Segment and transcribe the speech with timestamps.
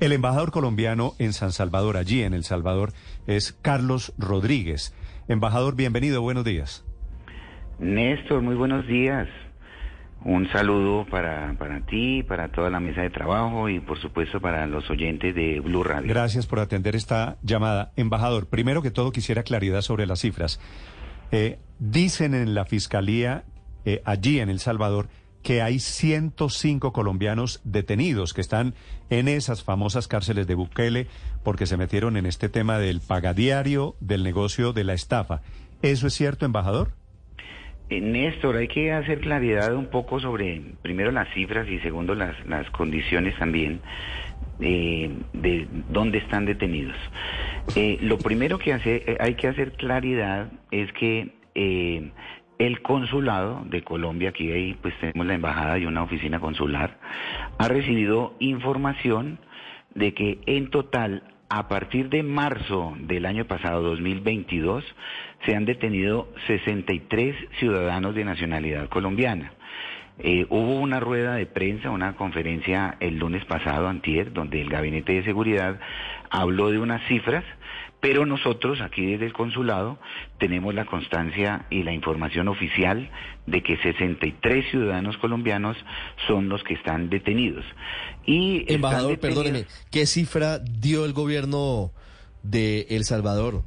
[0.00, 2.92] El embajador colombiano en San Salvador, allí en El Salvador,
[3.26, 4.94] es Carlos Rodríguez.
[5.28, 6.84] Embajador, bienvenido, buenos días.
[7.78, 9.28] Néstor, muy buenos días.
[10.24, 14.66] Un saludo para, para ti, para toda la mesa de trabajo y por supuesto para
[14.66, 16.08] los oyentes de Blue Radio.
[16.08, 17.92] Gracias por atender esta llamada.
[17.96, 20.60] Embajador, primero que todo quisiera claridad sobre las cifras.
[21.30, 23.44] Eh, dicen en la Fiscalía,
[23.84, 25.08] eh, allí en El Salvador,
[25.44, 28.74] que hay 105 colombianos detenidos que están
[29.10, 31.06] en esas famosas cárceles de Bukele
[31.44, 35.42] porque se metieron en este tema del pagadiario, del negocio de la estafa.
[35.82, 36.92] ¿Eso es cierto, embajador?
[37.90, 42.34] Eh, Néstor, hay que hacer claridad un poco sobre, primero, las cifras y segundo, las,
[42.46, 43.80] las condiciones también
[44.60, 46.96] eh, de dónde están detenidos.
[47.76, 51.34] Eh, lo primero que hace, hay que hacer claridad es que
[52.66, 56.98] el consulado de Colombia, aquí ahí pues tenemos la embajada y una oficina consular,
[57.58, 59.38] ha recibido información
[59.94, 64.84] de que en total a partir de marzo del año pasado, 2022,
[65.44, 69.52] se han detenido 63 ciudadanos de nacionalidad colombiana.
[70.18, 75.12] Eh, hubo una rueda de prensa, una conferencia el lunes pasado, antier, donde el Gabinete
[75.12, 75.78] de Seguridad
[76.30, 77.44] habló de unas cifras
[78.04, 79.98] pero nosotros aquí desde el consulado
[80.38, 83.08] tenemos la constancia y la información oficial
[83.46, 85.74] de que 63 ciudadanos colombianos
[86.26, 87.64] son los que están detenidos.
[88.26, 91.92] Y Embajador, perdóneme, ¿qué cifra dio el gobierno
[92.42, 93.62] de El Salvador?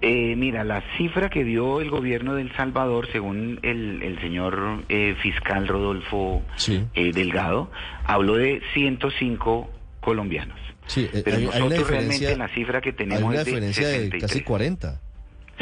[0.00, 5.14] Eh, mira, la cifra que dio el gobierno de El Salvador, según el, señor eh,
[5.20, 6.40] fiscal Rodolfo
[6.94, 7.70] eh, Delgado,
[8.06, 9.68] habló de 105
[10.00, 10.69] colombianos.
[10.90, 14.40] Sí, eh, Pero hay, nosotros realmente la cifra que tenemos hay una diferencia de, casi
[14.40, 15.00] 40.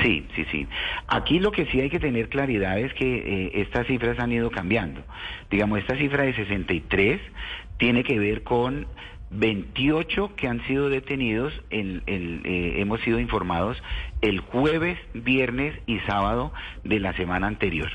[0.02, 0.66] Sí, sí, sí.
[1.06, 4.50] Aquí lo que sí hay que tener claridad es que eh, estas cifras han ido
[4.50, 5.02] cambiando.
[5.50, 7.20] Digamos, esta cifra de 63
[7.76, 8.86] tiene que ver con
[9.30, 13.82] 28 que han sido detenidos, el, eh, hemos sido informados
[14.20, 16.52] el jueves, viernes y sábado
[16.84, 17.90] de la semana anterior,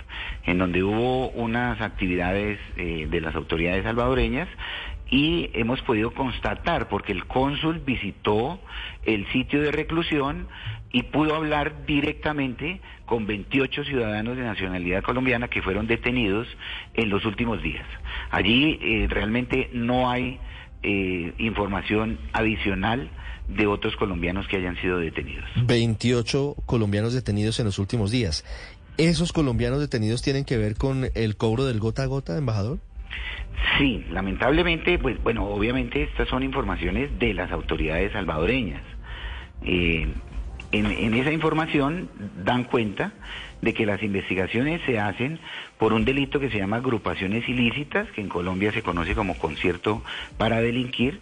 [0.46, 4.47] en donde hubo unas actividades de las autoridades salvadoreñas
[5.13, 8.59] y hemos podido constatar, porque el cónsul visitó
[9.06, 10.47] el sitio de reclusión
[10.91, 16.47] y pudo hablar directamente con 28 ciudadanos de nacionalidad colombiana que fueron detenidos
[16.96, 17.85] en los últimos días.
[18.31, 20.40] Allí eh, realmente no hay
[20.84, 23.10] eh, información adicional
[23.48, 25.46] de otros colombianos que hayan sido detenidos.
[25.66, 28.46] 28 colombianos detenidos en los últimos días.
[28.98, 32.80] ¿Esos colombianos detenidos tienen que ver con el cobro del gota a gota, embajador?
[33.78, 38.84] Sí, lamentablemente, pues bueno, obviamente estas son informaciones de las autoridades salvadoreñas.
[39.64, 40.08] Eh,
[40.73, 42.09] en, esa información
[42.44, 43.13] dan cuenta
[43.61, 45.39] de que las investigaciones se hacen
[45.78, 50.03] por un delito que se llama agrupaciones ilícitas, que en Colombia se conoce como concierto
[50.38, 51.22] para delinquir,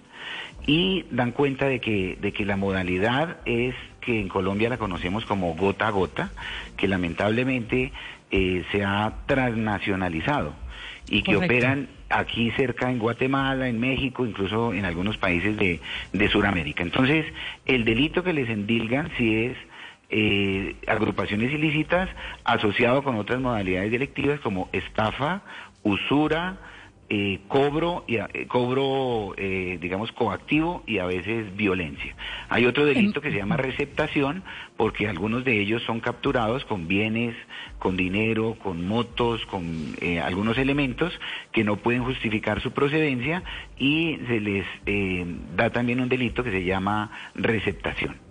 [0.66, 5.26] y dan cuenta de que, de que la modalidad es que en Colombia la conocemos
[5.26, 6.32] como gota a gota,
[6.78, 7.92] que lamentablemente
[8.32, 10.54] eh, se ha transnacionalizado
[11.10, 15.80] y que operan aquí cerca en Guatemala, en México, incluso en algunos países de,
[16.14, 16.84] de Sudamérica.
[16.84, 17.26] Entonces,
[17.66, 19.58] el delito que les endilgan si es
[20.10, 22.10] eh, agrupaciones ilícitas
[22.44, 25.42] asociado con otras modalidades delictivas como estafa,
[25.84, 26.58] usura,
[27.14, 32.16] eh, cobro, y, eh, cobro eh, digamos, coactivo y a veces violencia.
[32.48, 34.44] Hay otro delito que se llama receptación,
[34.78, 37.36] porque algunos de ellos son capturados con bienes,
[37.80, 41.12] con dinero, con motos, con algunos elementos
[41.52, 43.44] que no pueden justificar su procedencia
[43.78, 44.66] y se les
[45.58, 48.31] da también un delito que se llama receptación.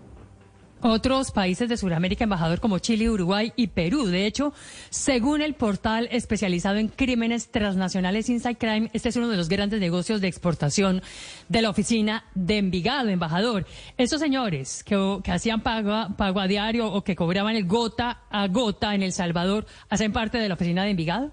[0.83, 4.07] Otros países de Sudamérica, embajador como Chile, Uruguay y Perú.
[4.07, 4.55] De hecho,
[4.89, 9.79] según el portal especializado en crímenes transnacionales Inside Crime, este es uno de los grandes
[9.81, 11.03] negocios de exportación
[11.49, 13.67] de la oficina de Envigado, embajador.
[13.99, 18.49] Esos señores que, que hacían pago, pago a diario o que cobraban el gota a
[18.49, 21.31] gota en El Salvador, ¿hacen parte de la oficina de Envigado?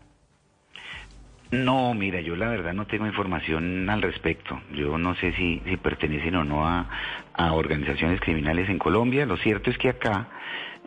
[1.52, 4.62] No, mira, yo la verdad no tengo información al respecto.
[4.74, 6.90] Yo no sé si, si pertenecen o no a,
[7.38, 9.26] a organizaciones criminales en Colombia.
[9.26, 10.28] Lo cierto es que acá,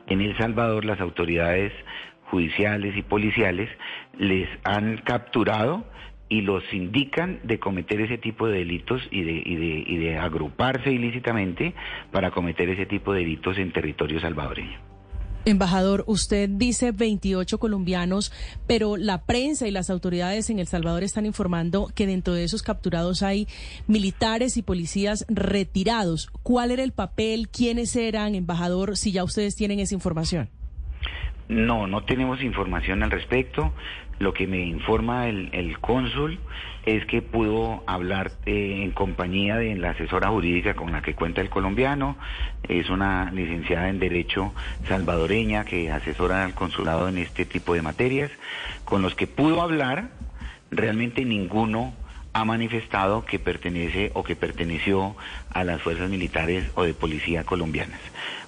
[0.07, 1.73] en El Salvador, las autoridades
[2.25, 3.69] judiciales y policiales
[4.19, 5.85] les han capturado
[6.29, 11.75] y los indican de cometer ese tipo de delitos y de, y de, agruparse ilícitamente
[12.13, 14.90] para cometer ese tipo de delitos en territorio salvadoreño.
[15.47, 18.31] Embajador, usted dice 28 colombianos,
[18.67, 22.63] pero la prensa y las autoridades en El Salvador están informando que dentro de esos
[22.63, 23.49] capturados hay
[23.87, 26.31] militares y policías retirados.
[26.43, 27.49] ¿Cuál era el papel?
[27.49, 30.51] ¿Quiénes eran, embajador, si ya ustedes tienen esa información?
[31.49, 33.73] No, no tenemos información al respecto.
[34.21, 36.39] Lo que me informa el, el cónsul
[36.85, 41.41] es que pudo hablar eh, en compañía de la asesora jurídica con la que cuenta
[41.41, 42.17] el colombiano.
[42.69, 44.53] Es una licenciada en Derecho
[44.87, 48.31] salvadoreña que asesora al consulado en este tipo de materias.
[48.85, 50.11] Con los que pudo hablar,
[50.71, 51.95] realmente ninguno
[52.35, 55.17] ha manifestado que pertenece o que perteneció
[55.51, 58.01] a las fuerzas militares o de policía colombianas.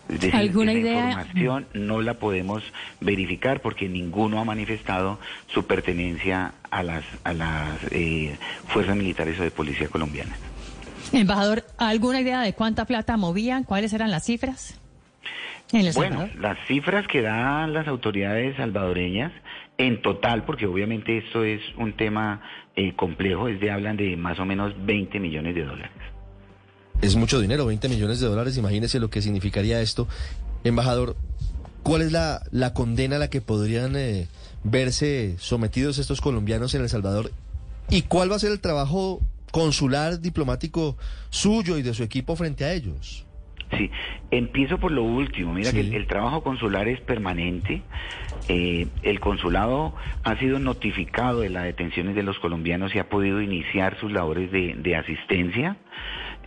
[0.09, 1.07] Es decir, ¿Alguna esa idea?
[1.09, 2.63] información no la podemos
[3.01, 5.19] verificar porque ninguno ha manifestado
[5.49, 10.39] su pertenencia a las, a las eh, fuerzas militares o de policía colombianas.
[11.13, 13.65] Embajador, ¿alguna idea de cuánta plata movían?
[13.65, 14.79] ¿Cuáles eran las cifras?
[15.95, 19.33] Bueno, las cifras que dan las autoridades salvadoreñas
[19.79, 22.43] en total, porque obviamente esto es un tema
[22.77, 25.93] eh, complejo, es de hablan de más o menos 20 millones de dólares.
[27.03, 30.07] Es mucho dinero, 20 millones de dólares, imagínese lo que significaría esto.
[30.65, 31.17] Embajador,
[31.83, 34.29] ¿cuál es la, la condena a la que podrían eh,
[34.63, 37.33] verse sometidos estos colombianos en El Salvador?
[37.91, 39.21] ¿Y cuál va a ser el trabajo
[39.51, 40.97] consular, diplomático
[41.31, 43.27] suyo y de su equipo frente a ellos?
[43.77, 43.91] Sí,
[44.31, 45.55] empiezo por lo último.
[45.55, 45.77] Mira Sí.
[45.77, 47.83] que el, el trabajo consular es permanente.
[48.49, 49.95] Eh, el consulado
[50.25, 54.53] ha sido notificado de las detenciones de los colombianos y ha podido iniciar sus labores
[54.53, 55.79] de, de asistencia.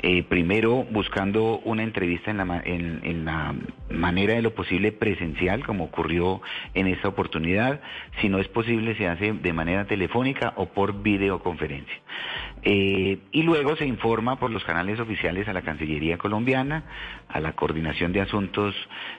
[0.02, 3.56] Eh, primero buscando una entrevista en la, en, en la
[3.90, 6.42] manera de lo posible presencial, como ocurrió
[6.74, 7.80] en esta oportunidad.
[8.22, 11.96] Si no es posible, se hace de manera telefónica o por videoconferencia.
[12.68, 16.84] Eh, y luego se informa por los canales oficiales a la Cancillería colombiana,
[17.30, 18.74] a la Coordinación de Asuntos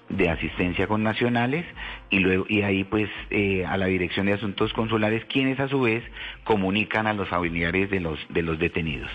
[0.09, 1.65] de Asistencia con Nacionales
[2.11, 5.81] y luego y ahí pues eh, a la Dirección de Asuntos Consulares, quienes a su
[5.81, 6.03] vez
[6.43, 9.11] comunican a los familiares de los de los detenidos.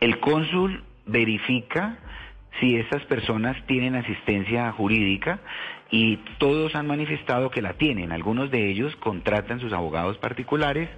[0.00, 1.98] El cónsul verifica
[2.58, 5.40] si estas personas tienen asistencia jurídica
[5.90, 8.10] y todos han manifestado que la tienen.
[8.10, 10.88] Algunos de ellos contratan sus abogados particulares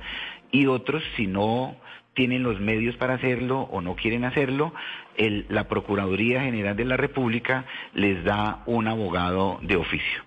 [0.53, 1.77] y otros, si no
[2.19, 4.75] tienen los medios para hacerlo o no quieren hacerlo,
[5.17, 10.25] el- la Procuraduría General de la República les da un abogado de oficio.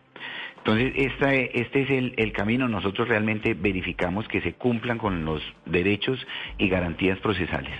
[0.59, 2.69] Entonces, esta, este es el, el camino.
[2.69, 6.25] Nosotros realmente verificamos que se cumplan con los derechos
[6.59, 7.73] y garantías procesales.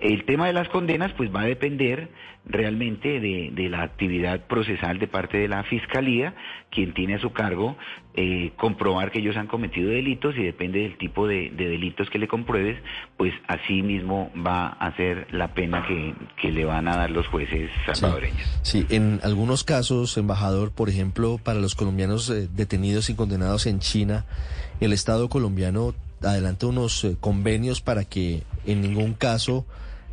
[0.00, 2.08] El tema de las condenas, pues va a depender
[2.44, 6.34] realmente de, de la actividad procesal de parte de la Fiscalía,
[6.70, 7.76] quien tiene a su cargo
[8.14, 12.18] eh, comprobar que ellos han cometido delitos y depende del tipo de, de delitos que
[12.18, 12.82] le compruebes,
[13.16, 17.26] pues así mismo va a ser la pena que, que le van a dar los
[17.28, 18.60] jueces salvadoreños.
[18.62, 23.78] Sí, en algunos casos, embajador, por ejemplo, para los colombianos eh, detenidos y condenados en
[23.78, 24.26] China,
[24.80, 29.64] el Estado colombiano adelanta unos eh, convenios para que en ningún caso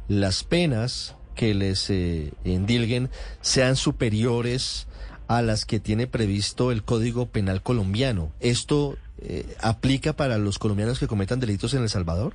[0.07, 3.07] las penas que les eh, endilguen
[3.39, 4.89] sean superiores
[5.29, 8.33] a las que tiene previsto el Código Penal colombiano.
[8.41, 12.33] ¿Esto eh, aplica para los colombianos que cometan delitos en El Salvador?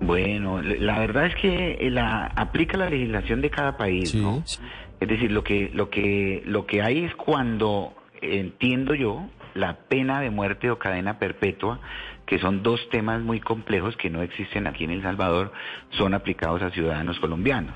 [0.00, 4.42] Bueno, la verdad es que eh, la, aplica la legislación de cada país, ¿no?
[4.46, 4.58] sí.
[5.00, 7.92] Es decir, lo que, lo que, lo que hay es cuando,
[8.22, 11.80] entiendo yo, la pena de muerte o cadena perpetua,
[12.32, 15.52] que son dos temas muy complejos que no existen aquí en El Salvador,
[15.90, 17.74] son aplicados a ciudadanos colombianos.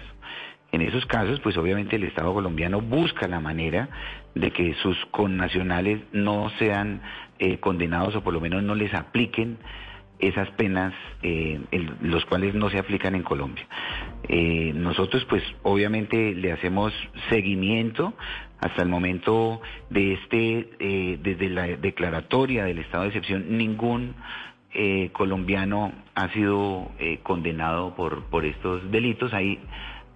[0.72, 3.90] En esos casos, pues obviamente el Estado colombiano busca la manera
[4.34, 7.02] de que sus connacionales no sean
[7.38, 9.58] eh, condenados o por lo menos no les apliquen
[10.18, 13.66] esas penas, eh, el- los cuales no se aplican en Colombia.
[14.28, 16.92] Eh, nosotros, pues, obviamente le hacemos
[17.28, 18.14] seguimiento
[18.60, 24.14] hasta el momento de este, eh, desde la declaratoria del estado de excepción, ningún
[24.78, 29.32] eh, colombiano ha sido eh, condenado por, por estos delitos.
[29.32, 29.58] Hay,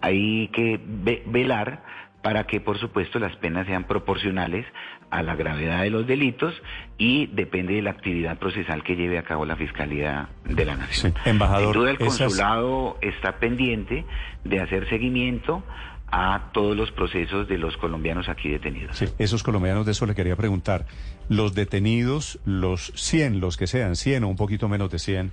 [0.02, 1.82] hay que ve- velar
[2.22, 4.66] para que, por supuesto, las penas sean proporcionales
[5.10, 6.54] a la gravedad de los delitos
[6.98, 11.14] y depende de la actividad procesal que lleve a cabo la Fiscalía de la Nación.
[11.24, 14.04] Sí, embajador, Sin duda, el esas- consulado está pendiente
[14.44, 15.64] de hacer seguimiento
[16.12, 18.96] a todos los procesos de los colombianos aquí detenidos.
[18.98, 20.86] Sí, esos colombianos, de eso le quería preguntar.
[21.28, 25.30] Los detenidos, los 100, los que sean, 100 o un poquito menos de 100,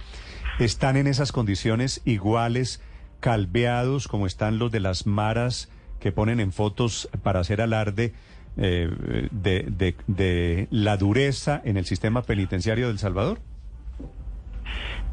[0.60, 2.82] ¿están en esas condiciones iguales,
[3.20, 8.14] calveados, como están los de las maras que ponen en fotos para hacer alarde
[8.58, 8.90] eh,
[9.32, 13.40] de, de- de la dureza en el sistema penitenciario del Salvador?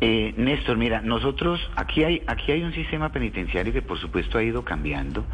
[0.00, 4.42] Eh, Néstor, mira, nosotros aquí hay aquí hay un sistema penitenciario que por supuesto ha
[4.42, 5.24] ido cambiando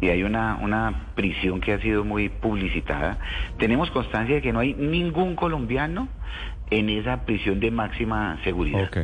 [0.00, 3.18] y hay una una prisión que ha sido muy publicitada.
[3.58, 6.08] Tenemos constancia de que no hay ningún colombiano
[6.70, 8.84] en esa prisión de máxima seguridad.
[8.84, 8.96] Ok.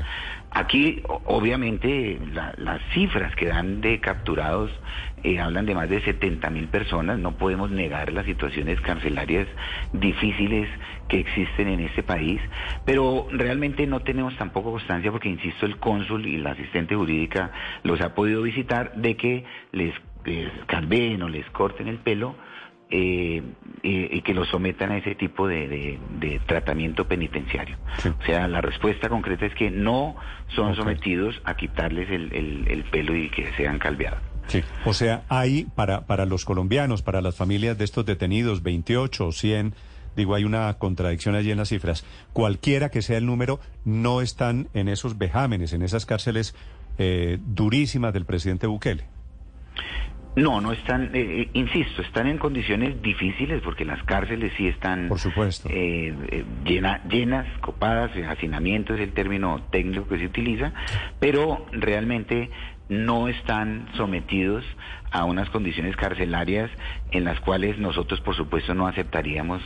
[0.54, 2.18] Aquí, obviamente,
[2.58, 4.70] las cifras que dan de capturados
[5.24, 7.18] eh, hablan de más de 70 mil personas.
[7.18, 9.46] No podemos negar las situaciones carcelarias
[9.92, 10.68] difíciles
[11.08, 12.40] que existen en este país,
[12.84, 17.50] pero realmente no tenemos tampoco constancia, porque, insisto, el cónsul y la asistente jurídica
[17.82, 19.94] los ha podido visitar, de que les,
[20.24, 22.34] les calven o les corten el pelo
[22.94, 23.42] eh,
[23.82, 25.98] y, que los sometan a ese tipo de,
[26.46, 27.78] tratamiento penitenciario.
[28.20, 30.14] O sea, la respuesta concreta es que no
[30.54, 34.20] son sometidos a quitarles el, pelo y que sean calveados.
[34.46, 39.26] Sí, o sea, hay para, para los colombianos, para las familias de estos detenidos, 28
[39.26, 39.74] o 100,
[40.14, 42.04] digo, hay una contradicción allí en las cifras.
[42.34, 46.54] Cualquiera que sea el número, no están en esos vejámenes, en esas cárceles
[46.98, 49.06] eh, durísimas del presidente Bukele.
[50.34, 55.08] No, no están, eh, eh, insisto, están en condiciones difíciles porque las cárceles sí están
[55.08, 55.68] Por supuesto.
[55.70, 60.72] Eh, llenas, copadas, hacinamiento es el término técnico que se utiliza,
[61.20, 62.50] pero realmente
[62.88, 64.64] no están sometidos
[65.10, 66.70] a unas condiciones carcelarias
[67.10, 69.62] en las cuales nosotros, por supuesto, no aceptaríamos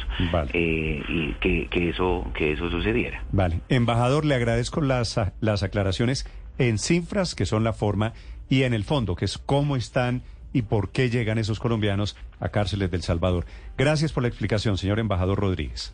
[0.52, 3.22] y que, que, eso que eso sucediera.
[3.30, 8.12] Vale, embajador, le agradezco las las aclaraciones en cifras que son la forma
[8.48, 10.22] y en el fondo que es cómo están
[10.56, 13.44] y por qué llegan esos colombianos a cárceles del Salvador.
[13.76, 15.92] Gracias por la explicación, señor embajador Rodríguez.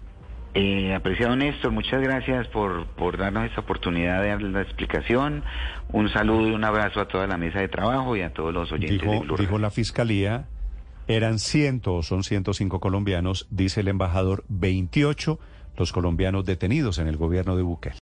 [0.55, 5.43] Eh, apreciado Néstor, muchas gracias por, por darnos esta oportunidad de darles la explicación.
[5.91, 8.71] Un saludo y un abrazo a toda la mesa de trabajo y a todos los
[8.71, 10.47] oyentes dijo, Dijo la Fiscalía,
[11.09, 15.41] eran ciento o son 105 colombianos, dice el embajador, 28
[15.77, 17.91] los colombianos detenidos en el gobierno de Bukele.